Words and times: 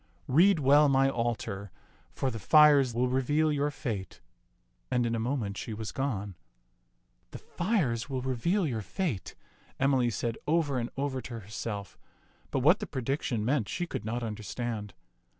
Read 0.27 0.57
well 0.57 0.89
my 0.89 1.07
altar, 1.11 1.69
for 2.09 2.31
the 2.31 2.39
fires 2.39 2.91
will 2.95 3.07
reveal 3.07 3.51
your 3.51 3.69
fate"; 3.69 4.19
and 4.91 5.05
in 5.05 5.13
a 5.13 5.19
moment 5.19 5.57
she 5.59 5.75
was 5.75 5.91
gone." 5.91 6.35
*The 7.33 7.37
fires 7.37 8.09
will 8.09 8.23
reveal 8.23 8.65
your 8.65 8.81
fate,*" 8.81 9.35
Emily 9.79 10.09
said 10.09 10.39
over 10.47 10.79
and 10.79 10.89
over 10.97 11.21
to 11.21 11.41
herself, 11.41 11.99
but 12.49 12.61
what 12.61 12.79
the 12.79 12.87
prediction 12.87 13.45
meant 13.45 13.69
she 13.69 13.85
could 13.85 14.03
not 14.03 14.23
understand. 14.23 14.95